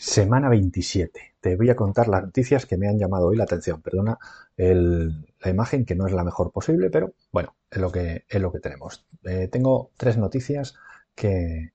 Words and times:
Semana 0.00 0.48
27. 0.48 1.34
Te 1.40 1.56
voy 1.56 1.68
a 1.68 1.76
contar 1.76 2.08
las 2.08 2.22
noticias 2.22 2.64
que 2.64 2.78
me 2.78 2.88
han 2.88 2.98
llamado 2.98 3.26
hoy 3.26 3.36
la 3.36 3.44
atención. 3.44 3.82
Perdona 3.82 4.18
la 4.56 5.50
imagen 5.50 5.84
que 5.84 5.94
no 5.94 6.06
es 6.06 6.14
la 6.14 6.24
mejor 6.24 6.52
posible, 6.52 6.88
pero 6.88 7.12
bueno, 7.30 7.54
es 7.70 7.78
lo 7.78 7.92
que, 7.92 8.24
es 8.26 8.40
lo 8.40 8.50
que 8.50 8.60
tenemos. 8.60 9.06
Eh, 9.24 9.48
tengo 9.48 9.90
tres 9.98 10.16
noticias 10.16 10.74
que, 11.14 11.74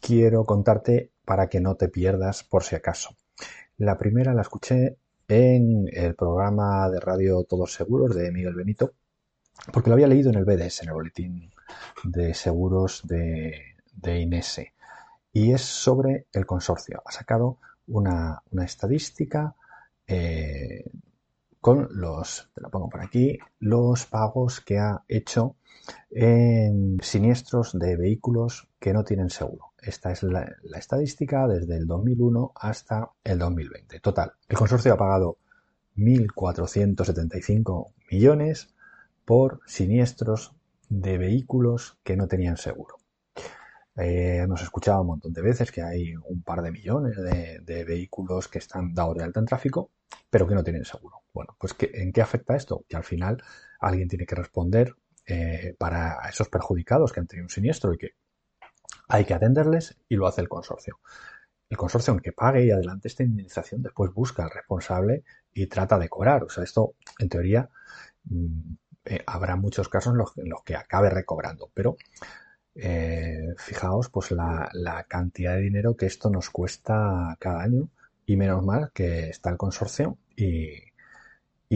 quiero 0.00 0.44
contarte 0.44 1.12
para 1.26 1.50
que 1.50 1.60
no 1.60 1.74
te 1.74 1.88
pierdas 1.88 2.44
por 2.44 2.62
si 2.62 2.76
acaso. 2.76 3.10
La 3.76 3.98
primera 3.98 4.32
la 4.32 4.40
escuché 4.40 4.96
en 5.28 5.86
el 5.92 6.14
programa 6.14 6.88
de 6.88 6.98
radio 6.98 7.44
Todos 7.44 7.74
Seguros 7.74 8.16
de 8.16 8.32
Miguel 8.32 8.54
Benito, 8.54 8.94
porque 9.70 9.90
lo 9.90 9.94
había 9.94 10.08
leído 10.08 10.30
en 10.30 10.36
el 10.36 10.46
BDS, 10.46 10.82
en 10.82 10.88
el 10.88 10.94
boletín 10.94 11.50
de 12.04 12.32
seguros 12.32 13.02
de, 13.06 13.76
de 13.92 14.18
Inese 14.18 14.72
y 15.32 15.52
es 15.52 15.62
sobre 15.62 16.26
el 16.32 16.46
consorcio. 16.46 17.02
Ha 17.04 17.12
sacado 17.12 17.58
una, 17.88 18.42
estadística 18.64 19.54
eh, 20.06 20.90
con 21.60 21.88
los, 21.92 22.50
te 22.54 22.62
pongo 22.70 22.88
por 22.88 23.02
aquí, 23.02 23.38
los 23.60 24.06
pagos 24.06 24.60
que 24.60 24.78
ha 24.78 25.04
hecho 25.08 25.56
en 26.10 26.98
siniestros 27.02 27.78
de 27.78 27.96
vehículos 27.96 28.68
que 28.78 28.92
no 28.92 29.04
tienen 29.04 29.30
seguro. 29.30 29.72
Esta 29.80 30.12
es 30.12 30.22
la, 30.22 30.50
la, 30.62 30.78
estadística 30.78 31.46
desde 31.46 31.76
el 31.76 31.86
2001 31.86 32.52
hasta 32.54 33.10
el 33.24 33.38
2020. 33.38 34.00
Total, 34.00 34.32
el 34.48 34.56
consorcio 34.56 34.92
ha 34.92 34.98
pagado 34.98 35.38
1.475 35.96 37.92
millones 38.10 38.74
por 39.24 39.60
siniestros 39.66 40.54
de 40.88 41.18
vehículos 41.18 41.98
que 42.02 42.16
no 42.16 42.28
tenían 42.28 42.56
seguro. 42.56 42.97
Eh, 43.98 44.38
hemos 44.44 44.62
escuchado 44.62 45.00
un 45.00 45.08
montón 45.08 45.32
de 45.32 45.42
veces 45.42 45.72
que 45.72 45.82
hay 45.82 46.14
un 46.14 46.42
par 46.44 46.62
de 46.62 46.70
millones 46.70 47.16
de, 47.16 47.84
vehículos 47.84 48.46
que 48.46 48.58
están 48.58 48.94
dados 48.94 49.16
de 49.16 49.24
alta 49.24 49.40
en 49.40 49.46
tráfico, 49.46 49.90
pero 50.30 50.46
que 50.46 50.54
no 50.54 50.62
tienen 50.62 50.84
seguro. 50.84 51.22
Bueno, 51.34 51.56
pues 51.58 51.74
¿en 51.80 52.12
qué 52.12 52.22
afecta 52.22 52.54
esto? 52.54 52.84
Que 52.88 52.96
al 52.96 53.02
final 53.02 53.42
alguien 53.80 54.08
tiene 54.08 54.24
que 54.24 54.36
responder 54.36 54.94
eh, 55.26 55.74
para 55.78 56.20
esos 56.28 56.48
perjudicados 56.48 57.12
que 57.12 57.20
han 57.20 57.26
tenido 57.26 57.46
un 57.46 57.50
siniestro 57.50 57.92
y 57.92 57.98
que 57.98 58.10
hay 59.08 59.24
que 59.24 59.34
atenderles 59.34 59.98
y 60.08 60.14
lo 60.14 60.28
hace 60.28 60.42
el 60.42 60.48
consorcio. 60.48 61.00
El 61.68 61.76
consorcio, 61.76 62.12
aunque 62.12 62.32
pague 62.32 62.64
y 62.64 62.70
adelante 62.70 63.08
esta 63.08 63.24
indemnización, 63.24 63.82
después 63.82 64.12
busca 64.14 64.44
al 64.44 64.50
responsable 64.50 65.24
y 65.52 65.66
trata 65.66 65.98
de 65.98 66.08
cobrar. 66.08 66.44
O 66.44 66.48
sea, 66.48 66.62
esto, 66.62 66.94
en 67.18 67.28
teoría, 67.28 67.68
mm, 68.24 68.74
eh, 69.06 69.24
habrá 69.26 69.56
muchos 69.56 69.88
casos 69.88 70.14
en 70.36 70.48
los 70.48 70.62
que 70.62 70.76
acabe 70.76 71.10
recobrando, 71.10 71.70
pero 71.74 71.96
eh, 72.80 73.54
fijaos 73.56 74.08
pues 74.08 74.30
la, 74.30 74.70
cantidad 75.08 75.56
de 75.56 75.62
dinero 75.62 75.96
que 75.96 76.06
esto 76.06 76.30
nos 76.30 76.48
cuesta 76.48 77.36
cada 77.40 77.60
año 77.60 77.88
y 78.24 78.36
menos 78.36 78.64
mal 78.64 78.92
que 78.94 79.30
está 79.30 79.50
el 79.50 79.56
consorcio 79.56 80.16
y, 80.36 80.84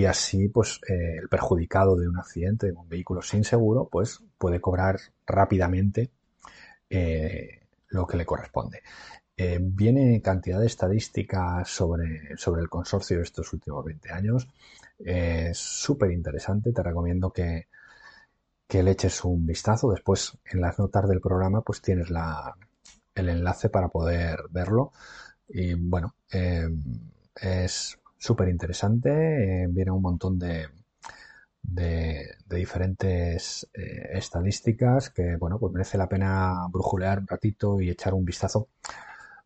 así 0.07 0.49
pues 0.49 0.81
eh, 0.89 1.17
el 1.21 1.29
perjudicado 1.29 1.97
de 1.97 2.09
un 2.09 2.19
accidente 2.19 2.69
de 2.69 2.73
un 2.73 2.89
vehículo 2.89 3.21
sin 3.21 3.43
seguro 3.43 3.89
pues 3.91 4.21
puede 4.39 4.61
cobrar 4.61 5.01
rápidamente 5.27 6.11
eh, 6.89 7.67
lo 7.89 8.07
que 8.07 8.17
le 8.17 8.25
corresponde. 8.25 8.83
viene 9.61 10.23
cantidad 10.23 10.61
de 10.61 10.67
estadísticas 10.67 11.69
sobre, 11.69 12.37
sobre 12.37 12.63
el 12.63 12.69
consorcio 12.69 13.17
de 13.17 13.25
estos 13.25 13.53
últimos 13.53 13.85
20 13.85 14.13
años. 14.13 14.49
Es 14.99 15.59
súper 15.59 16.13
interesante, 16.13 16.73
te 16.73 16.83
recomiendo 16.83 17.33
que, 17.33 17.67
que 18.73 18.83
le 18.83 18.93
eches 18.93 19.23
un 19.27 19.45
vistazo. 19.45 19.91
Después 19.91 20.39
en 20.47 20.63
las 20.63 20.79
notas 20.79 21.07
del 21.07 21.21
programa 21.21 21.61
pues 21.61 21.83
tienes 21.83 22.09
la, 22.09 22.57
el 23.15 23.29
enlace 23.29 23.69
para 23.69 23.89
poder 23.89 24.39
verlo. 24.49 24.93
Y 25.47 25.75
bueno, 25.75 26.15
eh, 26.33 26.71
es 27.37 27.99
súper 28.17 28.49
interesante. 28.49 29.11
Eh, 29.65 29.67
viene 29.69 29.91
un 29.91 30.01
montón 30.01 30.39
de, 30.39 30.69
de, 31.63 32.35
diferentes 32.49 33.69
eh, 33.75 34.09
estadísticas 34.15 35.11
que 35.11 35.37
bueno, 35.37 35.59
pues 35.59 35.71
merece 35.75 35.99
la 35.99 36.09
pena 36.09 36.67
brujulear 36.71 37.19
un 37.19 37.27
ratito 37.27 37.79
y 37.79 37.91
echar 37.91 38.15
un 38.15 38.25
vistazo. 38.25 38.69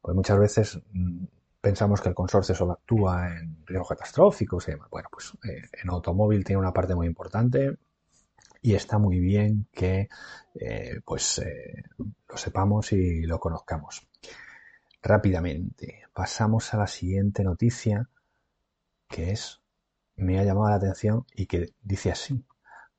Pues 0.01 0.15
muchas 0.15 0.39
veces 0.39 0.81
mm, 0.93 1.25
pensamos 1.61 2.01
que 2.01 2.11
el 2.11 2.15
consorcio 2.15 2.55
solo 2.55 2.75
actúa 2.75 3.37
en 3.37 3.57
riesgos 3.67 3.89
catastróficos 3.89 4.69
y 4.69 4.71
demás. 4.71 4.89
Bueno, 4.89 5.09
pues 5.11 5.33
en 5.43 5.91
automóvil 5.91 6.45
tiene 6.45 6.61
una 6.61 6.73
parte 6.73 6.95
muy 6.95 7.09
importante 7.09 7.77
y 8.67 8.75
está 8.75 8.99
muy 8.99 9.21
bien 9.21 9.69
que 9.71 10.09
eh, 10.57 11.01
pues 11.05 11.39
eh, 11.39 11.85
lo 12.29 12.37
sepamos 12.37 12.93
y 12.93 13.23
lo 13.23 13.39
conozcamos. 13.39 14.09
Rápidamente, 15.01 16.03
pasamos 16.13 16.75
a 16.75 16.79
la 16.79 16.89
siguiente 16.89 17.45
noticia 17.45 18.11
que 19.09 19.31
es, 19.31 19.61
me 20.17 20.41
ha 20.41 20.43
llamado 20.43 20.69
la 20.71 20.75
atención 20.75 21.25
y 21.33 21.47
que 21.47 21.75
dice 21.81 22.11
así, 22.11 22.45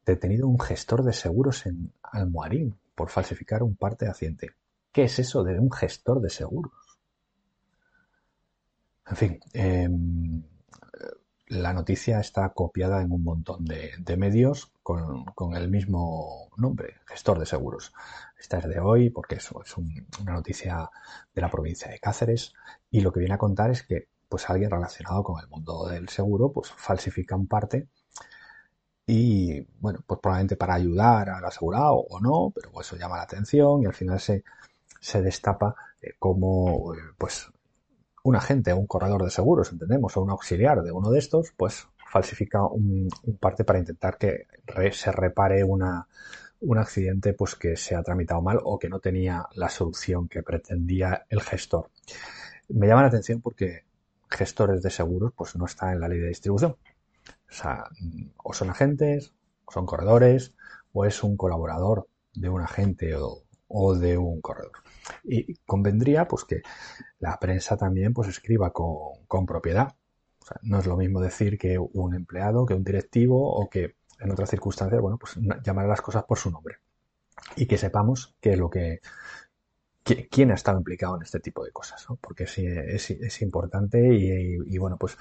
detenido 0.06 0.48
un 0.48 0.58
gestor 0.58 1.04
de 1.04 1.12
seguros 1.12 1.66
en 1.66 1.92
Almoharín 2.02 2.80
por 2.96 3.10
falsificar 3.10 3.62
un 3.62 3.76
parte 3.76 4.06
de 4.06 4.12
accidente. 4.12 4.52
¿Qué 4.94 5.04
es 5.04 5.20
eso 5.20 5.44
de 5.44 5.60
un 5.60 5.70
gestor 5.70 6.22
de 6.22 6.30
seguros? 6.30 6.72
En 9.06 9.16
fin, 9.18 9.40
em, 9.52 10.27
la 11.48 11.74
noticia 11.74 12.20
está 12.20 12.50
copiada 12.50 13.02
en 13.02 13.12
un 13.12 13.24
montón 13.24 13.66
de, 13.66 14.18
medios 14.18 14.72
con, 14.84 15.56
el 15.56 15.70
mismo 15.70 16.50
nombre, 16.58 16.96
gestor 17.06 17.40
de 17.40 17.46
seguros. 17.46 17.94
Esta 18.40 18.60
es 18.60 18.68
de 18.68 18.80
hoy 18.80 19.10
porque 19.10 19.36
es, 19.36 19.50
es 19.66 19.78
una 19.78 20.34
noticia 20.34 20.90
de 21.34 21.42
la 21.42 21.50
provincia 21.50 21.90
de 21.90 22.00
Cáceres 22.00 22.54
y 22.92 23.02
lo 23.02 23.12
que 23.12 23.20
viene 23.20 23.36
a 23.36 23.40
contar 23.40 23.72
es 23.72 23.84
que 23.84 24.10
pues 24.30 24.50
alguien 24.50 24.72
relacionado 24.72 25.24
con 25.24 25.42
el 25.42 25.48
mundo 25.48 25.88
del 25.88 26.10
seguro 26.10 26.52
pues 26.52 26.70
falsifica 26.72 27.36
un 27.36 27.48
parte 27.48 27.88
y 29.06 29.62
bueno, 29.80 30.00
pues 30.06 30.20
probablemente 30.20 30.58
para 30.58 30.74
ayudar 30.74 31.30
al 31.30 31.46
asegurado 31.46 31.96
o 31.96 32.20
no, 32.20 32.52
pero 32.54 32.72
eso 32.82 32.98
llama 32.98 33.16
la 33.16 33.24
atención 33.24 33.82
y 33.82 33.86
al 33.86 33.94
final 33.94 34.20
se, 34.20 34.44
se 35.00 35.22
destapa 35.22 35.76
eh, 36.02 36.16
como 36.20 36.94
eh, 36.94 36.98
pues 37.18 37.50
un 38.28 38.36
agente, 38.36 38.74
un 38.74 38.88
corredor 38.88 39.24
de 39.24 39.30
seguros, 39.30 39.72
entendemos, 39.72 40.18
o 40.18 40.22
un 40.22 40.32
auxiliar 40.32 40.84
de 40.84 40.92
uno 40.92 41.10
de 41.12 41.20
estos, 41.20 41.54
pues 41.56 41.88
falsifica 42.12 42.66
un, 42.66 43.08
parte 43.40 43.64
para 43.64 43.80
intentar 43.80 44.18
que 44.18 44.48
se 44.92 45.12
repare 45.14 45.64
una, 45.64 46.10
un 46.60 46.78
accidente 46.78 47.32
pues 47.32 47.56
que 47.56 47.78
se 47.78 47.96
ha 47.96 48.04
tramitado 48.04 48.42
mal 48.42 48.60
o 48.62 48.78
que 48.78 48.90
no 48.90 49.00
tenía 49.00 49.48
la 49.56 49.70
solución 49.70 50.28
que 50.28 50.44
pretendía 50.44 51.26
el 51.30 51.42
gestor. 51.42 51.90
Me 52.68 52.88
llama 52.88 53.04
la 53.04 53.08
atención 53.08 53.40
porque 53.40 53.86
gestores 54.30 54.82
de 54.84 54.90
seguros 54.90 55.32
pues 55.34 55.56
no 55.56 55.66
está 55.66 55.94
en 55.94 56.02
la 56.02 56.10
ley 56.10 56.20
de 56.20 56.28
distribución. 56.28 56.72
O 56.72 57.54
sea, 57.54 57.86
o 58.44 58.54
son 58.54 58.70
agentes, 58.70 59.34
o 59.64 59.72
son 59.72 59.86
corredores, 59.86 60.54
o 60.92 61.06
es 61.06 61.24
un 61.24 61.38
colaborador 61.38 62.10
de 62.34 62.50
un 62.50 62.62
agente 62.62 63.16
o, 63.16 63.44
o 63.70 63.96
de 63.96 64.18
un 64.18 64.42
corredor. 64.42 64.74
Y 65.24 65.56
convendría 65.66 66.28
pues 66.28 66.44
que 66.46 66.62
la 67.20 67.38
prensa 67.40 67.78
también 67.78 68.14
pues 68.14 68.30
escriba 68.30 68.72
con, 68.72 69.26
con 69.28 69.46
propiedad. 69.46 69.96
O 70.42 70.46
sea, 70.46 70.58
no 70.64 70.80
es 70.80 70.86
lo 70.86 70.98
mismo 70.98 71.20
decir 71.20 71.58
que 71.58 71.78
un 71.78 72.14
empleado, 72.14 72.66
que 72.66 72.74
un 72.74 72.84
directivo 72.84 73.52
o 73.54 73.70
que 73.70 73.96
en 74.20 74.32
otras 74.32 74.50
circunstancias, 74.50 75.02
bueno, 75.02 75.18
pues 75.18 75.38
llamar 75.64 75.86
a 75.86 75.90
las 75.90 76.02
cosas 76.02 76.24
por 76.24 76.38
su 76.38 76.52
nombre. 76.52 76.78
Y 77.56 77.68
que 77.68 77.78
sepamos 77.78 78.36
qué 78.42 78.54
es 78.54 78.60
lo 78.60 78.70
que, 78.70 79.02
quién 80.30 80.52
ha 80.52 80.56
estado 80.56 80.78
implicado 80.78 81.16
en 81.18 81.24
este 81.24 81.40
tipo 81.40 81.64
de 81.66 81.72
cosas, 81.72 82.06
¿no? 82.10 82.16
porque 82.18 82.44
es, 82.44 82.58
es, 83.10 83.42
importante 83.42 84.14
y, 84.14 84.78
bueno, 84.78 84.98
pues 84.98 85.18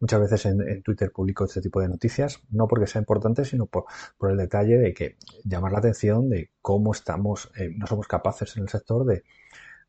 muchas 0.00 0.20
veces 0.20 0.46
en, 0.46 0.82
Twitter 0.82 1.10
publico 1.10 1.44
este 1.44 1.60
tipo 1.60 1.80
de 1.80 1.88
noticias, 1.88 2.40
no 2.50 2.68
porque 2.68 2.86
sea 2.86 3.00
importante, 3.00 3.44
sino 3.44 3.66
por, 3.66 3.84
por 4.16 4.30
el 4.30 4.36
detalle 4.36 4.78
de 4.78 4.94
que 4.94 5.16
llamar 5.44 5.72
la 5.72 5.78
atención 5.78 6.28
de 6.28 6.50
cómo 6.60 6.92
estamos, 6.92 7.50
eh, 7.56 7.70
no 7.76 7.86
somos 7.86 8.06
capaces 8.06 8.56
en 8.56 8.64
el 8.64 8.68
sector 8.68 9.04
de 9.04 9.24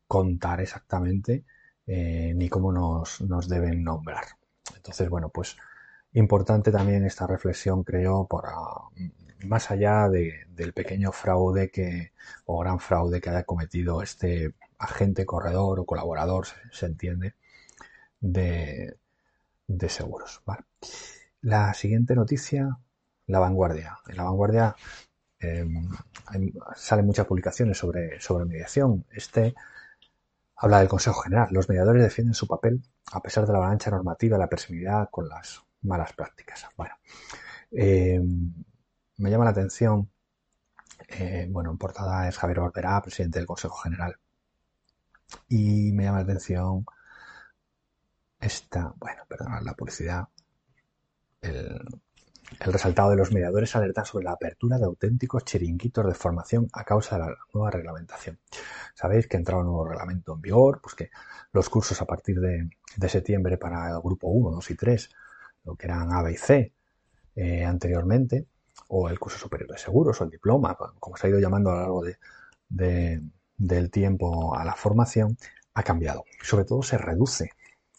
contar 0.06 0.60
exactamente 0.60 1.44
eh, 1.86 2.32
ni 2.36 2.48
cómo 2.48 2.72
nos, 2.72 3.20
nos 3.20 3.48
deben 3.48 3.84
nombrar. 3.84 4.24
Entonces, 4.74 5.08
bueno, 5.08 5.28
pues 5.28 5.56
importante 6.12 6.72
también 6.72 7.04
esta 7.04 7.26
reflexión, 7.26 7.84
creo, 7.84 8.26
para 8.26 8.52
más 9.46 9.70
allá 9.70 10.08
del 10.08 10.72
pequeño 10.72 11.12
fraude 11.12 11.70
que, 11.70 12.12
o 12.44 12.58
gran 12.60 12.80
fraude 12.80 13.20
que 13.20 13.30
haya 13.30 13.44
cometido 13.44 14.02
este 14.02 14.54
agente 14.78 15.26
corredor 15.26 15.80
o 15.80 15.86
colaborador, 15.86 16.46
se, 16.72 16.86
entiende, 16.86 17.34
de, 18.20 18.96
seguros. 19.88 20.42
La 21.42 21.74
siguiente 21.74 22.14
noticia, 22.14 22.78
la 23.26 23.38
vanguardia. 23.38 23.98
En 24.08 24.16
la 24.16 24.24
vanguardia 24.24 24.76
em, 25.38 25.88
salen 26.76 27.06
muchas 27.06 27.26
publicaciones 27.26 27.78
sobre, 27.78 28.20
sobre 28.20 28.44
mediación. 28.44 29.06
Este 29.10 29.54
habla 30.56 30.80
del 30.80 30.88
Consejo 30.88 31.22
General. 31.22 31.48
Los 31.50 31.68
mediadores 31.68 32.02
defienden 32.02 32.34
su 32.34 32.46
papel 32.46 32.82
a 33.12 33.20
pesar 33.20 33.46
de 33.46 33.52
la 33.52 33.58
avalancha 33.58 33.90
normativa 33.90 34.38
la 34.38 34.48
permisividad 34.48 35.08
con 35.10 35.28
las 35.28 35.62
malas 35.82 36.12
prácticas. 36.12 36.66
Bueno, 36.76 36.94
em, 37.70 38.52
me 39.20 39.30
llama 39.30 39.44
la 39.44 39.50
atención, 39.50 40.10
eh, 41.08 41.46
bueno, 41.50 41.70
en 41.70 41.78
portada 41.78 42.26
es 42.28 42.38
Javier 42.38 42.60
Barberá, 42.60 43.00
presidente 43.02 43.38
del 43.38 43.46
Consejo 43.46 43.76
General. 43.76 44.16
Y 45.48 45.92
me 45.92 46.04
llama 46.04 46.18
la 46.18 46.24
atención 46.24 46.86
esta, 48.40 48.94
bueno, 48.96 49.22
perdonad 49.28 49.62
la 49.62 49.74
publicidad, 49.74 50.28
el, 51.42 51.78
resaltado 52.58 53.10
de 53.10 53.16
los 53.16 53.30
mediadores 53.30 53.76
alerta 53.76 54.04
sobre 54.04 54.24
la 54.24 54.32
apertura 54.32 54.78
de 54.78 54.86
auténticos 54.86 55.44
chiringuitos 55.44 56.04
de 56.06 56.14
formación 56.14 56.68
a 56.72 56.84
causa 56.84 57.16
de 57.16 57.26
la 57.26 57.36
nueva 57.52 57.70
reglamentación. 57.70 58.40
Sabéis 58.94 59.28
que 59.28 59.36
ha 59.36 59.40
entrado 59.40 59.60
un 59.60 59.68
nuevo 59.68 59.86
reglamento 59.86 60.34
en 60.34 60.40
vigor, 60.40 60.80
pues 60.82 60.94
que 60.94 61.10
los 61.52 61.68
cursos 61.68 62.00
a 62.00 62.06
partir 62.06 62.40
de, 62.40 62.70
septiembre 63.08 63.58
para 63.58 63.90
el 63.90 64.00
grupo 64.00 64.28
1, 64.28 64.50
2 64.50 64.70
y 64.70 64.74
3, 64.74 65.10
lo 65.64 65.76
que 65.76 65.86
eran 65.86 66.12
A, 66.12 66.22
B 66.22 66.32
y 66.32 66.36
C 66.36 66.74
eh, 67.36 67.64
anteriormente, 67.64 68.48
o 68.88 69.08
el 69.08 69.18
curso 69.18 69.38
superior 69.38 69.70
de 69.70 69.78
seguros 69.78 70.20
o 70.20 70.24
el 70.24 70.30
diploma, 70.30 70.76
como 70.98 71.16
se 71.16 71.26
ha 71.26 71.30
ido 71.30 71.40
llamando 71.40 71.70
a 71.70 71.74
lo 71.74 71.80
largo 71.80 72.04
de, 72.68 73.22
del 73.56 73.90
tiempo 73.90 74.54
a 74.54 74.64
la 74.64 74.74
formación, 74.74 75.36
ha 75.74 75.82
cambiado. 75.82 76.24
Sobre 76.42 76.64
todo 76.64 76.82
se 76.82 76.98
reduce. 76.98 77.50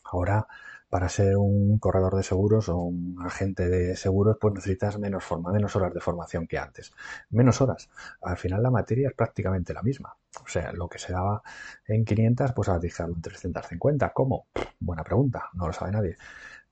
Ahora 0.03 0.47
para 0.91 1.07
ser 1.07 1.37
un 1.37 1.79
corredor 1.79 2.17
de 2.17 2.21
seguros 2.21 2.67
o 2.67 2.75
un 2.75 3.15
agente 3.25 3.69
de 3.69 3.95
seguros, 3.95 4.35
pues 4.41 4.53
necesitas 4.55 4.99
menos 4.99 5.23
forma, 5.23 5.49
menos 5.53 5.73
horas 5.77 5.93
de 5.93 6.01
formación 6.01 6.47
que 6.47 6.57
antes. 6.57 6.91
Menos 7.29 7.61
horas. 7.61 7.89
Al 8.21 8.35
final 8.35 8.61
la 8.61 8.71
materia 8.71 9.07
es 9.07 9.15
prácticamente 9.15 9.73
la 9.73 9.83
misma. 9.83 10.17
O 10.43 10.49
sea, 10.49 10.73
lo 10.73 10.89
que 10.89 10.99
se 10.99 11.13
daba 11.13 11.41
en 11.87 12.03
500, 12.03 12.51
pues 12.51 12.67
ahora 12.67 12.81
dejarlo 12.81 13.15
en 13.15 13.21
350. 13.21 14.11
¿Cómo? 14.11 14.47
Buena 14.81 15.05
pregunta, 15.05 15.45
no 15.53 15.67
lo 15.67 15.71
sabe 15.71 15.93
nadie. 15.93 16.17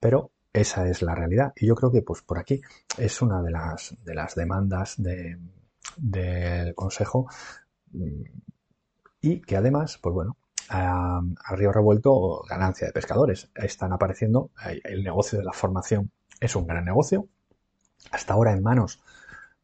Pero 0.02 0.34
esa 0.60 0.88
es 0.88 1.02
la 1.02 1.16
realidad. 1.16 1.54
Y 1.56 1.68
yo 1.68 1.76
creo 1.76 1.92
que 1.92 2.02
pues 2.02 2.22
por 2.22 2.40
aquí 2.40 2.62
es 2.98 3.22
una 3.22 3.42
de 3.42 3.52
las, 3.52 3.96
de 4.04 4.16
las 4.16 4.36
demandas 4.36 4.96
de, 4.98 5.38
del 5.98 6.76
Consejo 6.76 7.28
mm, 7.92 8.24
y 9.22 9.42
que 9.42 9.58
además, 9.58 9.98
pues 10.02 10.14
bueno, 10.14 10.38
a, 10.70 11.22
río 11.52 11.72
revuelto 11.72 12.44
ganancia 12.48 12.88
de 12.88 12.94
pescadores. 12.94 13.50
Están 13.56 13.94
apareciendo, 13.94 14.52
el 14.84 15.04
negocio 15.04 15.40
de 15.40 15.46
la 15.46 15.54
formación 15.54 16.12
es 16.40 16.56
un 16.56 16.68
gran 16.68 16.86
negocio, 16.86 17.28
hasta 18.12 18.34
ahora 18.34 18.54
en 18.54 18.64
manos 18.64 19.02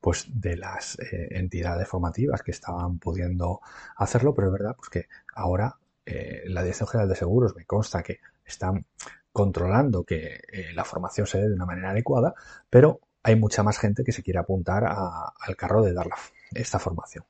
pues 0.01 0.27
de 0.29 0.55
las 0.55 0.99
eh, 0.99 1.29
entidades 1.31 1.87
formativas 1.87 2.43
que 2.43 2.51
estaban 2.51 2.99
pudiendo 2.99 3.61
hacerlo, 3.95 4.35
pero 4.35 4.47
es 4.47 4.53
verdad 4.53 4.75
pues 4.75 4.89
que 4.89 5.07
ahora 5.33 5.77
eh, 6.05 6.43
la 6.45 6.61
Dirección 6.61 6.87
General 6.87 7.09
de 7.09 7.15
Seguros 7.15 7.55
me 7.55 7.65
consta 7.65 8.03
que 8.03 8.19
están 8.45 8.85
controlando 9.35 10.05
que 10.05 10.39
eh, 10.47 10.71
la 10.73 10.85
formación 10.85 11.27
se 11.27 11.39
dé 11.39 11.49
de 11.49 11.55
una 11.55 11.65
manera 11.65 11.89
adecuada, 11.89 12.33
pero 12.69 13.01
hay 13.21 13.35
mucha 13.35 13.63
más 13.63 13.77
gente 13.77 14.05
que 14.05 14.13
se 14.13 14.23
quiere 14.23 14.39
apuntar 14.39 14.85
al 14.85 15.55
carro 15.57 15.83
de 15.83 15.91
dar 15.91 16.07
esta 16.53 16.79
formación. 16.79 17.25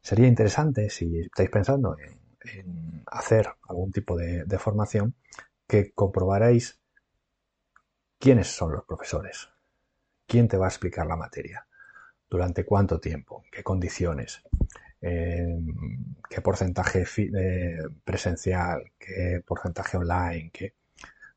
Sería 0.00 0.28
interesante 0.28 0.88
si 0.88 1.18
estáis 1.18 1.50
pensando 1.50 1.96
en 1.98 3.02
hacer 3.06 3.48
algún 3.68 3.90
tipo 3.90 4.16
de, 4.16 4.58
formación, 4.60 5.16
que 5.66 5.90
comprobaréis 5.92 6.78
quiénes 8.20 8.46
son 8.46 8.70
los 8.70 8.84
profesores, 8.84 9.48
quién 10.28 10.46
te 10.46 10.56
va 10.56 10.66
a 10.66 10.68
explicar 10.68 11.08
la 11.08 11.16
materia, 11.16 11.66
durante 12.30 12.64
cuánto 12.64 13.00
tiempo, 13.00 13.42
qué 13.50 13.64
condiciones, 13.64 14.44
eh, 15.00 15.58
qué 16.30 16.40
porcentaje 16.40 17.04
presencial, 18.04 18.92
qué 18.96 19.42
porcentaje 19.44 19.96
online, 19.96 20.50
qué 20.52 20.74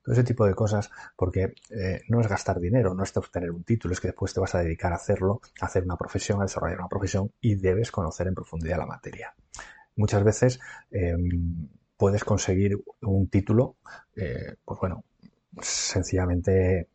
todo 0.03 0.13
ese 0.13 0.23
tipo 0.23 0.45
de 0.45 0.53
cosas, 0.53 0.89
porque 1.15 1.53
eh, 1.69 2.01
no 2.09 2.21
es 2.21 2.27
gastar 2.27 2.59
dinero, 2.59 2.93
no 2.93 3.03
es 3.03 3.15
obtener 3.15 3.51
un 3.51 3.63
título, 3.63 3.93
es 3.93 3.99
que 3.99 4.09
después 4.09 4.33
te 4.33 4.39
vas 4.39 4.55
a 4.55 4.59
dedicar 4.59 4.91
a 4.93 4.95
hacerlo, 4.95 5.41
a 5.61 5.65
hacer 5.65 5.83
una 5.83 5.97
profesión, 5.97 6.39
a 6.39 6.45
desarrollar 6.45 6.79
una 6.79 6.87
profesión 6.87 7.31
y 7.41 7.55
debes 7.55 7.91
conocer 7.91 8.27
en 8.27 8.35
profundidad 8.35 8.77
la 8.77 8.85
materia 8.85 9.33
muchas 9.99 10.23
veces 10.23 10.59
em, 10.91 11.67
puedes 11.97 12.23
conseguir 12.23 12.81
un 13.01 13.27
título, 13.29 13.75
eh, 14.15 14.55
pues 14.65 14.79
bueno, 14.79 15.03
sencillamente 15.61 16.87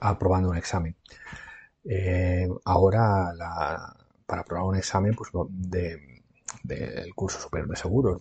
aprobando 0.00 0.50
un 0.50 0.56
examen. 0.56 0.96
Eh, 1.84 2.48
ahora, 2.64 3.32
para 4.26 4.42
aprobar 4.42 4.64
un 4.64 4.76
examen 4.76 5.14
pues, 5.14 5.30
del 6.64 7.14
curso 7.14 7.38
superior 7.40 7.70
de 7.70 7.76
seguros, 7.76 8.18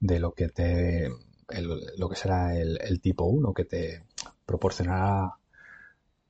de, 0.00 0.18
lo 0.20 0.32
que 0.32 0.48
te 0.48 1.10
lo 1.48 2.08
que 2.08 2.16
será 2.16 2.56
el, 2.56 3.00
tipo 3.00 3.24
1 3.24 3.54
que 3.54 3.64
te 3.64 4.04
proporcionará 4.44 5.36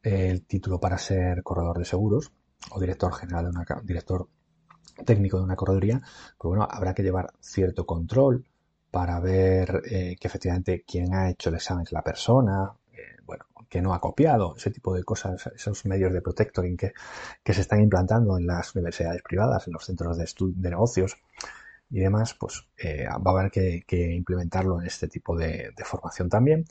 el 0.02 0.44
título 0.44 0.78
para 0.78 0.98
ser 0.98 1.42
corredor 1.42 1.78
de 1.78 1.84
seguros 1.84 2.32
o 2.70 2.80
director 2.80 3.12
general 3.14 3.44
de 3.44 3.50
una 3.50 3.66
director 3.82 4.28
técnico 5.04 5.38
de 5.38 5.44
una 5.44 5.56
correduría, 5.56 6.00
pues 6.38 6.48
bueno, 6.48 6.66
habrá 6.70 6.94
que 6.94 7.02
llevar 7.02 7.32
cierto 7.40 7.84
control 7.84 8.46
para 8.90 9.20
ver 9.20 9.82
eh, 9.90 10.16
que 10.18 10.28
efectivamente 10.28 10.84
quien 10.86 11.12
ha 11.14 11.28
hecho 11.28 11.50
el 11.50 11.56
examen 11.56 11.84
es 11.84 11.92
la 11.92 12.02
persona, 12.02 12.72
eh, 12.92 13.20
bueno, 13.26 13.44
que 13.69 13.82
no 13.82 13.92
ha 13.92 14.00
copiado, 14.00 14.54
ese 14.56 14.70
tipo 14.70 14.94
de 14.94 15.04
cosas, 15.04 15.50
esos 15.54 15.84
medios 15.84 16.12
de 16.12 16.22
protectoring 16.22 16.76
que, 16.76 16.92
que 17.42 17.52
se 17.52 17.60
están 17.60 17.80
implantando 17.80 18.38
en 18.38 18.46
las 18.46 18.74
universidades 18.74 19.22
privadas, 19.22 19.66
en 19.66 19.74
los 19.74 19.84
centros 19.84 20.16
de, 20.16 20.26
de 20.54 20.70
negocios 20.70 21.16
y 21.90 22.00
demás, 22.00 22.34
pues 22.34 22.66
eh, 22.78 23.06
va 23.06 23.30
a 23.30 23.40
haber 23.40 23.50
que, 23.50 24.14
implementarlo 24.14 24.80
en 24.80 24.86
este 24.86 25.08
tipo 25.08 25.36
de, 25.36 25.72
formación 25.84 26.28
también. 26.28 26.64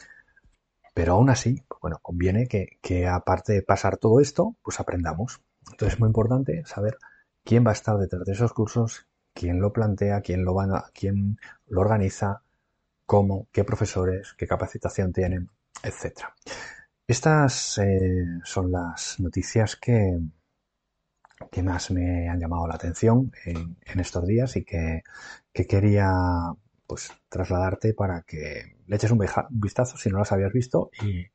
Pero 0.94 1.14
aún 1.14 1.30
así, 1.30 1.64
bueno, 1.82 2.00
conviene 2.02 2.48
que, 2.48 3.08
aparte 3.08 3.54
de 3.54 3.62
pasar 3.62 3.98
todo 3.98 4.20
esto, 4.20 4.56
pues 4.64 4.80
aprendamos. 4.80 5.42
Entonces 5.72 5.96
es 5.96 6.00
muy 6.00 6.08
importante 6.08 6.64
saber 6.66 6.98
quién 7.44 7.66
va 7.66 7.72
a 7.72 7.74
estar 7.74 7.98
detrás 7.98 8.24
de 8.26 8.34
esos 8.34 8.54
cursos, 8.54 9.08
quién 9.34 9.60
lo 9.60 9.74
plantea, 9.74 10.22
quién 10.22 10.46
lo 10.46 10.56
organiza, 11.82 12.44
cómo, 13.06 13.48
qué 13.52 13.64
profesores, 13.64 14.34
qué 14.38 14.48
capacitación 14.48 15.12
tienen, 15.12 15.50
etc. 15.84 16.26
Estas 17.08 17.78
eh, 17.78 18.26
son 18.44 18.72
las 18.72 19.20
noticias 19.20 19.76
que, 19.76 20.20
que 21.52 21.64
más 21.64 21.92
me 21.92 22.30
han 22.30 22.40
llamado 22.40 22.68
la 22.68 22.76
atención 22.76 23.32
en, 23.46 24.00
estos 24.00 24.26
días 24.26 24.56
y 24.56 24.64
que, 24.64 25.04
quería 25.54 26.12
pues 26.88 27.12
trasladarte 27.30 27.94
para 27.94 28.22
que 28.22 28.78
le 28.86 28.96
eches 28.96 29.12
un 29.12 29.26
vistazo 29.50 29.98
si 29.98 30.10
no 30.10 30.20
las 30.20 30.32
habías 30.32 30.54
visto 30.54 30.92
y, 31.02 31.26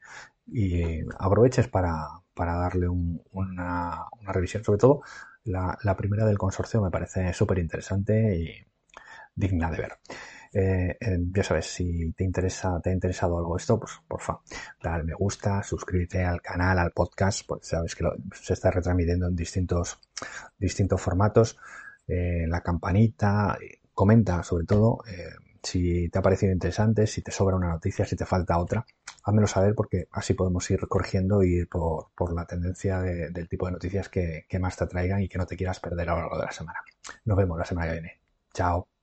aproveches 1.19 1.69
para, 1.69 2.09
darle 2.35 2.89
una, 2.89 4.07
una, 4.21 4.33
revisión, 4.33 4.65
sobre 4.65 4.79
todo 4.79 5.03
la, 5.45 5.97
primera 5.97 6.25
del 6.27 6.39
consorcio 6.39 6.83
me 6.83 6.91
parece 6.91 7.33
súper 7.33 7.59
interesante 7.59 8.37
y 8.37 8.67
digna 9.35 9.71
de 9.71 9.79
ver. 9.79 9.99
Eh, 10.53 10.97
eh, 11.01 11.19
ya 11.33 11.45
sabes, 11.45 11.67
si 11.67 12.13
te 12.13 12.25
interesa, 12.25 12.81
te 12.81 12.91
ha 12.91 12.93
interesado 12.93 13.39
algo 13.39 13.57
esto, 13.57 13.79
pues 13.79 13.93
porfa, 14.09 14.41
dale 14.83 15.05
me 15.05 15.15
gusta, 15.15 15.63
suscríbete 15.63 16.25
al 16.25 16.43
canal, 16.43 16.79
al 16.79 16.91
podcast, 16.91 17.47
pues 17.47 17.67
sabes 17.67 17.95
que 17.95 18.05
se 18.35 18.55
está 18.55 18.71
retransmitiendo 18.71 19.29
en 19.29 19.37
distintos, 19.37 20.01
distintos 20.59 21.01
formatos, 21.01 21.57
eh, 22.09 22.47
la 22.49 22.63
campanita, 22.63 23.57
comenta 23.95 24.43
sobre 24.43 24.67
todo, 24.67 25.05
si 25.63 26.09
te 26.09 26.19
ha 26.19 26.23
parecido 26.23 26.53
interesante, 26.53 27.07
si 27.07 27.23
te 27.23 27.31
sobra 27.31 27.57
una 27.57 27.69
noticia, 27.69 28.05
si 28.05 28.17
te 28.17 28.25
falta 28.25 28.59
otra, 28.59 28.85
házmelo 29.25 29.47
saber 29.47 29.75
porque 29.75 30.09
así 30.13 30.35
podemos 30.35 30.69
ir 30.71 30.81
corrigiendo 30.89 31.43
y 31.43 31.59
ir 31.59 31.69
por, 31.69 32.09
por 32.15 32.33
la 32.33 32.47
tendencia 32.47 33.01
del 33.01 33.49
tipo 33.49 33.67
de 33.67 33.73
noticias 33.73 34.09
que, 34.09 34.47
que 34.49 34.59
más 34.59 34.77
te 34.77 34.85
atraigan 34.85 35.21
y 35.23 35.29
que 35.29 35.39
no 35.39 35.47
te 35.47 35.57
quieras 35.57 35.81
perder 35.81 36.09
a 36.09 36.15
lo 36.15 36.21
largo 36.23 36.39
de 36.39 36.47
la 36.47 36.53
semana. 36.53 36.81
Nos 37.25 37.37
vemos 37.37 37.59
la 37.59 37.65
semana 37.65 37.89
que 37.89 37.93
viene. 37.93 38.21
Chao. 38.53 39.00